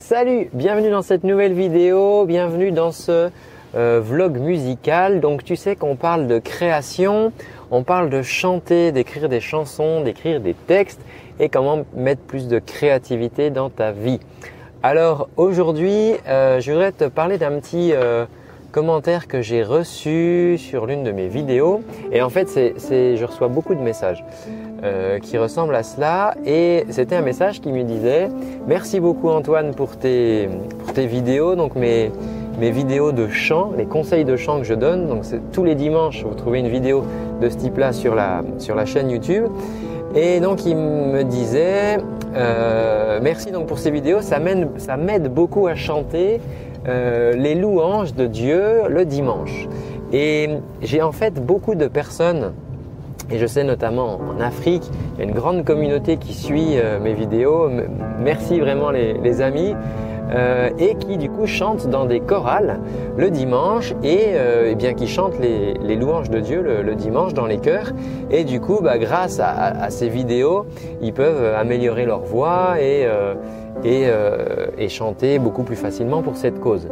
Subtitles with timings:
[0.00, 3.30] Salut, bienvenue dans cette nouvelle vidéo, bienvenue dans ce
[3.74, 5.20] euh, vlog musical.
[5.20, 7.32] Donc tu sais qu'on parle de création,
[7.70, 11.00] on parle de chanter, d'écrire des chansons, d'écrire des textes
[11.40, 14.20] et comment mettre plus de créativité dans ta vie.
[14.82, 18.26] Alors aujourd'hui, euh, je voudrais te parler d'un petit euh,
[18.72, 21.80] commentaire que j'ai reçu sur l'une de mes vidéos.
[22.12, 24.22] Et en fait, c'est, je reçois beaucoup de messages
[24.82, 26.34] euh, qui ressemblent à cela.
[26.44, 28.28] Et c'était un message qui me disait
[28.66, 30.48] Merci beaucoup Antoine pour tes,
[30.84, 31.54] pour tes vidéos.
[31.54, 32.10] Donc mes,
[32.58, 35.08] mes vidéos de chant, les conseils de chant que je donne.
[35.08, 37.04] Donc tous les dimanches, vous trouvez une vidéo
[37.40, 39.44] de ce type-là sur la, sur la chaîne YouTube.
[40.14, 41.98] Et donc il me disait
[42.34, 46.40] euh, merci donc pour ces vidéos, ça m'aide beaucoup à chanter
[46.86, 49.68] euh, les louanges de Dieu le dimanche.
[50.12, 50.50] Et
[50.82, 52.52] j'ai en fait beaucoup de personnes,
[53.30, 57.00] et je sais notamment en Afrique, il y a une grande communauté qui suit euh,
[57.00, 57.68] mes vidéos.
[58.20, 59.74] Merci vraiment les, amis.
[60.34, 62.80] Euh, et qui du coup chantent dans des chorales
[63.16, 64.34] le dimanche et,
[64.66, 67.92] eh bien qui chantent les, louanges de Dieu le, dimanche dans les chœurs
[68.32, 70.66] et du coup bah, grâce à, ces vidéos
[71.00, 73.06] ils peuvent améliorer leur voix et
[73.84, 76.88] euh, et, chanter beaucoup plus facilement pour cette cause.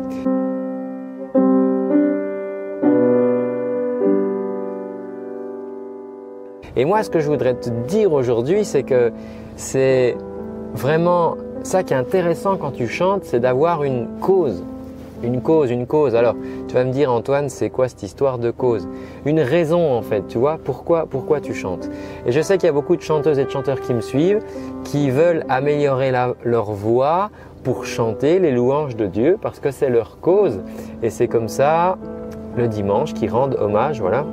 [6.76, 9.12] Et moi, ce que je voudrais te dire aujourd'hui, c'est que
[9.56, 10.16] c'est
[10.74, 14.62] vraiment ça qui est intéressant quand tu chantes, c'est d'avoir une cause
[15.24, 16.14] une cause, une cause.
[16.14, 16.34] Alors,
[16.68, 18.86] tu vas me dire, Antoine, c'est quoi cette histoire de cause?
[19.24, 21.88] Une raison, en fait, tu vois, pourquoi, pourquoi tu chantes.
[22.26, 24.42] Et je sais qu'il y a beaucoup de chanteuses et de chanteurs qui me suivent,
[24.84, 26.12] qui veulent améliorer
[26.44, 27.30] leur voix
[27.62, 30.60] pour chanter les louanges de Dieu, parce que c'est leur cause.
[31.02, 31.96] Et c'est comme ça,
[32.56, 34.24] le dimanche, qu'ils rendent hommage, voilà.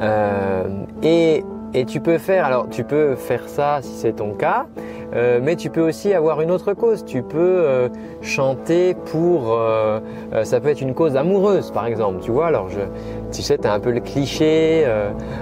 [0.00, 0.64] Euh,
[1.02, 1.44] et,
[1.86, 4.66] tu peux faire, alors tu peux faire ça si c'est ton cas,
[5.14, 7.04] euh, mais tu peux aussi avoir une autre cause.
[7.04, 7.88] Tu peux euh,
[8.22, 10.00] chanter pour, euh,
[10.44, 12.20] ça peut être une cause amoureuse par exemple.
[12.22, 12.80] Tu vois, alors je,
[13.30, 14.86] tu sais, as un peu le cliché.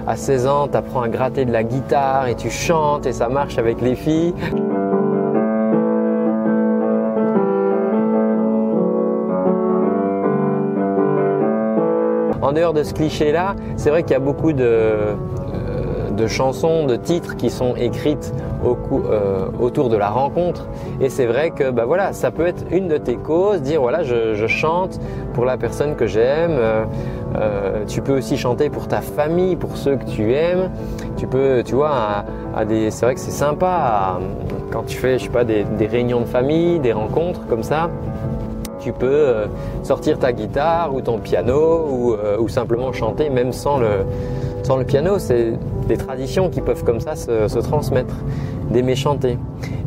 [0.07, 3.29] à 16 ans, tu apprends à gratter de la guitare et tu chantes et ça
[3.29, 4.33] marche avec les filles.
[12.45, 15.15] En dehors de ce cliché-là, c'est vrai qu'il y a beaucoup de,
[16.15, 18.31] de chansons, de titres qui sont écrites
[18.63, 20.67] euh, autour de la rencontre.
[21.01, 24.03] Et c'est vrai que bah voilà, ça peut être une de tes causes, dire voilà,
[24.03, 24.99] je, chante
[25.33, 26.51] pour la personne que j'aime.
[26.51, 26.83] Euh,
[27.35, 30.69] euh, tu peux aussi chanter pour ta famille, pour ceux que tu aimes.
[31.17, 32.25] Tu peux, tu vois,
[32.69, 34.19] c'est vrai que c'est sympa
[34.71, 37.89] quand tu fais, je sais pas, des réunions de famille, des rencontres comme ça
[38.85, 39.33] tu peux
[39.81, 44.05] sortir ta guitare ou ton piano ou, ou simplement chanter même sans le,
[44.83, 45.19] piano.
[45.19, 45.53] C'est
[45.87, 48.15] des traditions qui peuvent comme ça se, transmettre,
[48.71, 49.37] d'aimer chanter.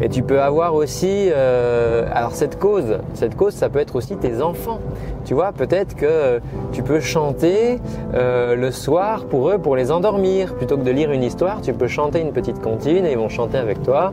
[0.00, 4.16] Et tu peux avoir aussi, euh, alors cette cause, cette cause, ça peut être aussi
[4.16, 4.80] tes enfants.
[5.24, 6.40] Tu vois, peut-être que
[6.72, 7.80] tu peux chanter
[8.14, 10.54] euh, le soir pour eux, pour les endormir.
[10.54, 13.28] Plutôt que de lire une histoire, tu peux chanter une petite comptine et ils vont
[13.28, 14.12] chanter avec toi.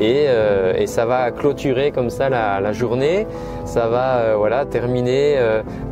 [0.00, 3.26] Et, euh, et ça va clôturer comme ça la, la journée.
[3.64, 5.38] Ça va voilà terminer,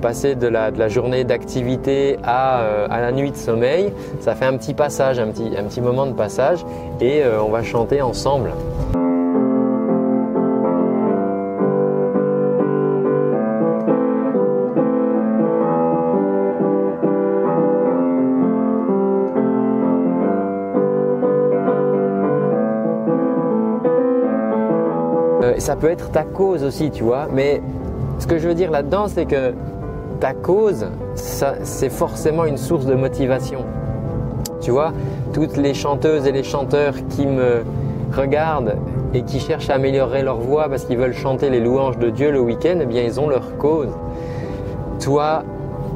[0.01, 3.93] passer de la, de la journée d'activité à, à la nuit de sommeil.
[4.21, 6.65] Ça fait un petit passage, un petit, un petit moment de passage
[7.01, 8.51] et euh, on va chanter ensemble.
[25.59, 27.29] Ça peut être ta cause aussi, tu vois.
[27.33, 27.61] Mais
[28.19, 29.55] ce que je veux dire là-dedans, c'est que
[30.21, 33.65] ta cause, c'est forcément une source de motivation.
[34.61, 34.93] Tu vois,
[35.33, 37.63] toutes les chanteuses et les chanteurs qui me
[38.13, 38.77] regardent
[39.13, 42.31] et qui cherchent à améliorer leur voix parce qu'ils veulent chanter les louanges de Dieu
[42.31, 43.91] le week-end, eh bien ils ont leur cause.
[45.01, 45.43] Toi,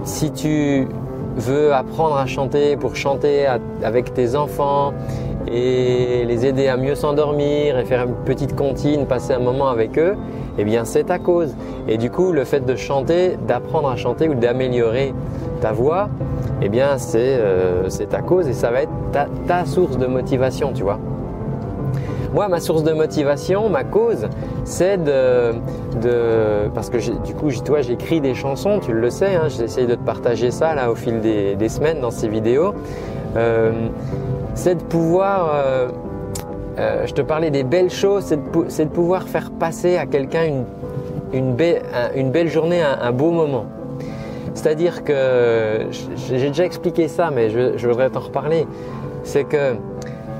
[0.05, 0.87] si tu
[1.37, 3.47] veux apprendre à chanter pour chanter
[3.83, 4.93] avec tes enfants
[5.51, 9.99] et les aider à mieux s'endormir et faire une petite comptine, passer un moment avec
[9.99, 10.17] eux,
[10.59, 11.55] eh bien c'est ta cause.
[11.89, 15.13] Et du coup, le fait de chanter, d'apprendre à chanter ou d'améliorer
[15.61, 16.09] ta voix,
[16.63, 18.93] eh bien euh, c'est ta cause et ça va être
[19.47, 20.99] ta, source de motivation, tu vois.
[22.33, 24.29] Moi, ma source de motivation, ma cause,
[24.65, 25.53] c'est de,
[26.73, 30.05] parce que du coup, toi, j'écris des chansons, tu le sais, hein, j'essaye de te
[30.05, 32.73] partager ça là au fil des, semaines dans ces vidéos.
[33.37, 33.89] Euh,
[34.55, 35.89] c'est de pouvoir, euh,
[37.07, 40.65] je te parlais des belles choses, c'est de, pouvoir faire passer à quelqu'un une,
[41.33, 43.67] une, belle journée, un beau moment.
[44.55, 45.87] C'est-à-dire que
[46.17, 48.67] j'ai déjà expliqué ça, mais je, voudrais t'en reparler.
[49.23, 49.75] C'est que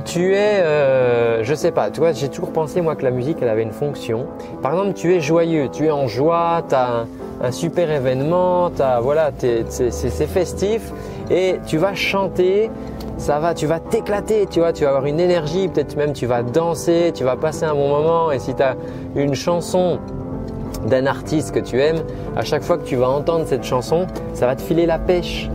[0.05, 3.39] tu es, euh, je sais pas, tu vois, j'ai toujours pensé moi que la musique
[3.41, 4.27] elle avait une fonction.
[4.63, 7.07] Par exemple, tu es joyeux, tu es en joie, tu as
[7.43, 8.71] un, super événement,
[9.01, 10.93] voilà, c'est festif
[11.31, 12.71] et tu vas chanter,
[13.17, 16.27] ça va, tu vas t'éclater, tu vois, tu vas avoir une énergie, peut-être même tu
[16.27, 18.77] vas danser, tu vas passer un bon moment et si tu as
[19.15, 19.99] une chanson
[20.87, 22.03] d'un artiste que tu aimes,
[22.37, 25.51] à chaque fois que tu vas entendre cette chanson, ça va te filer la pêche.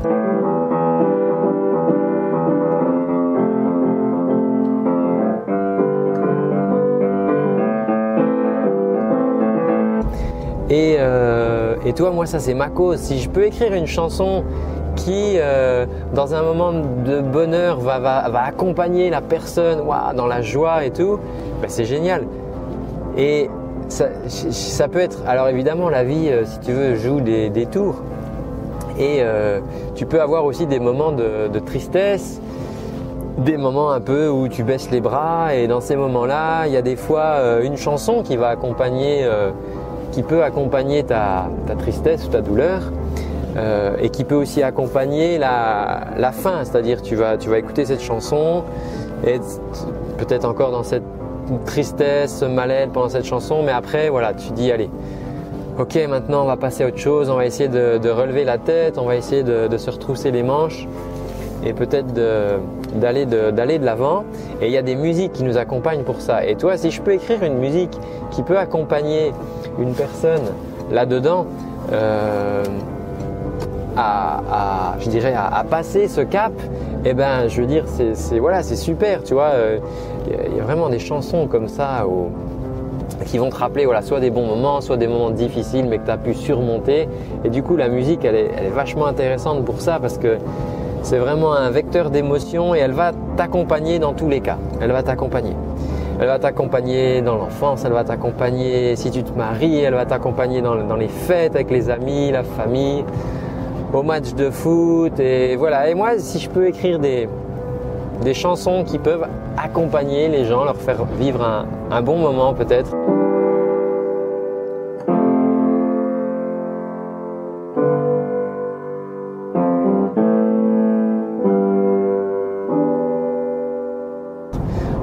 [10.71, 12.99] Euh, et, toi, moi, ça c'est ma cause.
[12.99, 14.43] Si je peux écrire une chanson
[14.95, 19.79] qui, euh, dans un moment de bonheur, va, accompagner la personne
[20.15, 21.19] dans la joie et tout,
[21.61, 22.23] ben, c'est génial.
[23.17, 23.49] Et
[23.87, 28.01] ça, peut être, alors évidemment, la vie, euh, si tu veux, joue des, tours.
[28.97, 29.21] Et
[29.93, 32.39] tu peux avoir aussi des moments de, tristesse,
[33.37, 35.53] des moments un peu où tu baisses les bras.
[35.53, 39.27] Et dans ces moments-là, il y a des fois une chanson qui va accompagner
[40.15, 42.83] qui peut accompagner ta, tristesse ou ta douleur
[43.57, 48.01] euh, et qui peut aussi accompagner la, fin, c'est-à-dire tu vas, tu vas écouter cette
[48.01, 48.63] chanson
[49.25, 49.39] et
[50.17, 51.03] peut-être encore dans cette
[51.65, 54.89] tristesse, ce mal-être pendant cette chanson, mais après voilà, tu dis allez,
[55.79, 58.97] ok maintenant on va passer à autre chose, on va essayer de, relever la tête,
[58.97, 60.87] on va essayer de, se retrousser les manches
[61.65, 62.13] et peut-être
[62.93, 64.25] d'aller de, d'aller de l'avant.
[64.61, 66.45] Et il y a des musiques qui nous accompagnent pour ça.
[66.45, 67.97] Et toi, si je peux écrire une musique
[68.31, 69.31] qui peut accompagner
[69.79, 70.43] une personne
[70.91, 71.47] là-dedans
[71.91, 72.63] euh,
[73.97, 76.53] à, je dirais, à, passer ce cap,
[77.05, 79.51] eh ben, je veux dire, c'est voilà, c'est super, tu vois.
[79.53, 79.79] Euh,
[80.27, 82.05] il y, a vraiment des chansons comme ça
[83.25, 86.05] qui vont te rappeler voilà, soit des bons moments, soit des moments difficiles, mais que
[86.05, 87.07] tu as pu surmonter.
[87.43, 90.37] Et du coup, la musique, elle est, elle est vachement intéressante pour ça parce que
[91.03, 94.57] c'est vraiment un vecteur d'émotion et elle va t'accompagner dans tous les cas.
[94.81, 95.53] Elle va t'accompagner.
[96.19, 100.61] Elle va t'accompagner dans l'enfance, elle va t'accompagner si tu te maries, elle va t'accompagner
[100.61, 103.03] dans, les fêtes avec les amis, la famille,
[103.95, 105.19] au match de foot.
[105.19, 105.89] Et voilà.
[105.89, 107.27] Et moi, si je peux écrire des,
[108.23, 109.27] des chansons qui peuvent
[109.57, 112.95] accompagner les gens, leur faire vivre un, un bon moment peut-être.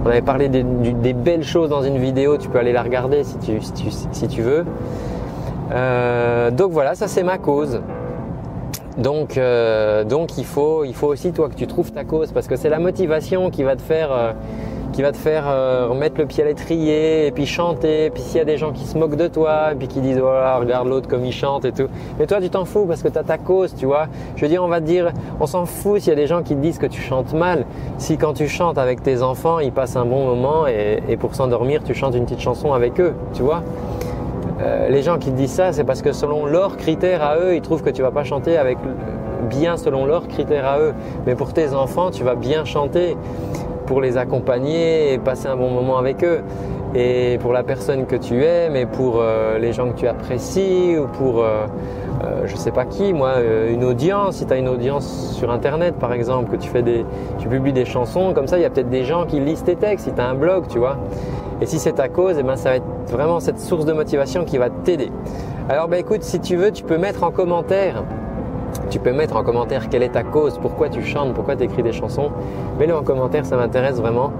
[0.05, 3.39] On avait parlé des, belles choses dans une vidéo, tu peux aller la regarder si
[3.39, 4.65] tu, veux.
[5.73, 7.81] Euh, donc voilà, ça c'est ma cause.
[8.99, 10.05] Donc, euh,
[10.37, 13.63] il, faut, aussi toi que tu trouves ta cause parce que c'est la motivation qui
[13.63, 14.33] va te faire euh,
[15.27, 18.11] euh, remettre le pied à l'étrier et puis chanter.
[18.11, 20.19] Puis s'il y a des gens qui se moquent de toi et puis qui disent
[20.19, 21.89] voilà regarde l'autre comme il chante et tout.
[22.19, 24.09] Mais toi tu t'en fous parce que tu as ta cause, tu vois.
[24.37, 26.55] Je veux dire on va dire on s'en fout s'il y a des gens qui
[26.55, 27.65] te disent que tu chantes mal.
[27.97, 31.83] Si quand tu chantes avec tes enfants ils passent un bon moment et, pour s'endormir
[31.83, 33.63] tu chantes une petite chanson avec eux, tu vois.
[34.63, 37.63] Euh, les gens qui disent ça, c'est parce que selon leurs critères à eux, ils
[37.63, 38.79] trouvent que tu vas pas chanter avec
[39.51, 40.95] bien selon leurs critères à eux.
[41.27, 43.17] Mais pour tes enfants, tu vas bien chanter
[43.87, 46.43] pour les accompagner et passer un bon moment avec eux.
[46.95, 50.97] Et pour la personne que tu aimes et pour euh, les gens que tu apprécies
[50.99, 51.67] ou pour euh,
[52.25, 53.35] euh, je sais pas qui, moi,
[53.69, 57.05] une audience, si tu as une audience sur internet par exemple, que tu fais des
[57.39, 59.77] tu publies des chansons, comme ça il y a peut-être des gens qui lisent tes
[59.77, 60.99] textes, si tu as un blog, tu vois.
[61.61, 64.45] Et si c'est ta cause, eh ben ça va être vraiment cette source de motivation
[64.45, 65.11] qui va t'aider.
[65.69, 68.03] Alors bah écoute, si tu veux, tu peux mettre en commentaire
[68.91, 71.83] tu peux mettre en commentaire quelle est ta cause, pourquoi tu chantes, pourquoi tu écris
[71.83, 72.31] des chansons.
[72.79, 74.33] Mets-le en commentaire, ça m'intéresse vraiment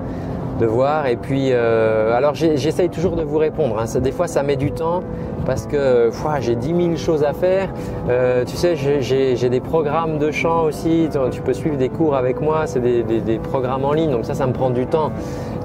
[0.63, 1.07] de voir.
[1.07, 3.79] Et puis, euh, alors j'essaye toujours de vous répondre.
[3.79, 4.01] Hein.
[4.01, 5.03] des fois, ça met du temps
[5.45, 7.69] parce que j'ai 10 000 choses à faire.
[8.09, 11.09] Euh, tu sais, j'ai des programmes de chant aussi.
[11.33, 12.67] Tu peux suivre des cours avec moi.
[12.67, 14.13] C'est des, programmes en ligne.
[14.13, 15.11] Donc ça, ça me prend du temps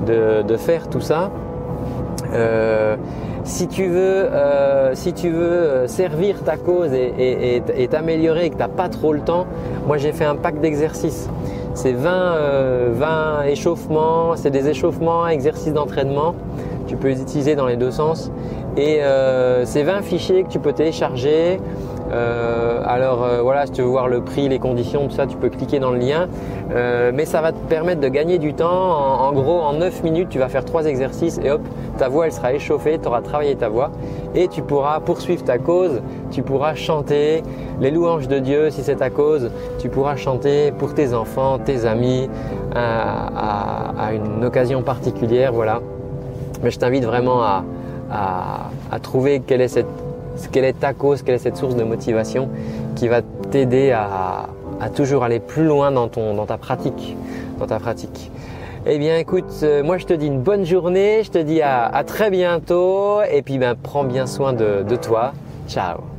[0.06, 1.30] de, faire tout ça.
[2.34, 2.98] Euh,
[3.44, 4.26] si tu veux,
[4.94, 9.22] si tu veux servir ta cause et, t'améliorer et que tu n'as pas trop le
[9.22, 9.46] temps,
[9.86, 11.30] moi j'ai fait un pack d'exercices.
[11.78, 16.34] C'est 20, 20 euh, échauffements, c'est des échauffements, exercices d'entraînement.
[16.88, 18.32] Tu peux les utiliser dans les deux sens.
[18.78, 19.00] Et
[19.66, 21.60] c'est 20 fichiers que tu peux télécharger
[22.12, 25.36] euh, alors euh, voilà, si tu veux voir le prix, les conditions, tout ça, tu
[25.36, 26.28] peux cliquer dans le lien.
[26.72, 28.68] Euh, mais ça va te permettre de gagner du temps.
[28.68, 31.62] En, gros, en 9 minutes, tu vas faire trois exercices et hop,
[31.98, 33.92] ta voix elle sera échauffée, tu auras travaillé ta voix
[34.36, 36.02] et tu pourras poursuivre ta cause.
[36.32, 37.44] Tu pourras chanter
[37.80, 39.52] les louanges de Dieu si c'est ta cause.
[39.80, 42.30] Tu pourras chanter pour tes enfants, tes amis,
[42.76, 45.54] à, une occasion particulière.
[45.54, 45.82] Voilà.
[46.64, 47.64] Mais je t'invite vraiment à,
[48.92, 49.88] à trouver quelle est cette
[50.52, 52.50] quelle est ta cause, quelle est cette source de motivation
[52.96, 54.48] qui va t'aider à,
[54.90, 57.18] toujours aller plus loin dans, ta pratique.
[57.60, 58.32] Dans ta pratique.
[58.86, 62.04] Eh bien écoute, euh, moi je te dis une bonne journée, je te dis à,
[62.06, 65.34] très bientôt et puis ben, prends bien soin de toi.
[65.68, 66.17] Ciao